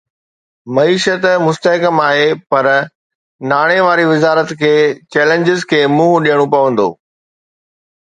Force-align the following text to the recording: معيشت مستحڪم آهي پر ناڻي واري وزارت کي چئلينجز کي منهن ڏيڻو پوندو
معيشت 0.77 1.23
مستحڪم 1.47 2.01
آهي 2.07 2.25
پر 2.55 2.71
ناڻي 3.53 3.79
واري 3.89 4.09
وزارت 4.15 4.49
کي 4.65 4.75
چئلينجز 5.17 5.71
کي 5.75 5.81
منهن 5.97 6.15
ڏيڻو 6.31 6.53
پوندو 6.57 6.91